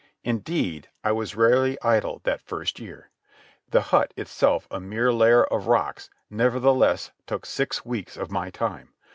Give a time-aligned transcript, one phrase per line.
[0.23, 3.11] Indeed, I was rarely idle, that first year.
[3.69, 8.95] The hut, itself a mere lair of rocks, nevertheless took six weeks of my time.